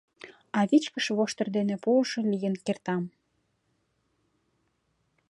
[0.57, 3.03] А вичкыж воштыр дене пуышо лийын кертам.